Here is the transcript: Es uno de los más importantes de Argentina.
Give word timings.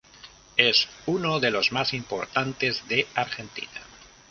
Es 0.57 0.87
uno 1.05 1.39
de 1.39 1.51
los 1.51 1.71
más 1.71 1.93
importantes 1.93 2.87
de 2.87 3.05
Argentina. 3.13 3.69